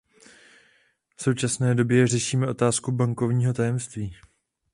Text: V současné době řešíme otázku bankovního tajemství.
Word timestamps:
V 1.15 1.23
současné 1.23 1.75
době 1.75 2.07
řešíme 2.07 2.47
otázku 2.47 2.91
bankovního 2.91 3.53
tajemství. 3.53 4.15